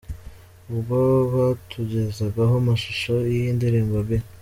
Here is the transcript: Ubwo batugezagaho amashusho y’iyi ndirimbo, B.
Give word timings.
Ubwo 0.73 0.97
batugezagaho 1.33 2.53
amashusho 2.61 3.13
y’iyi 3.29 3.51
ndirimbo, 3.57 3.97
B. 4.07 4.09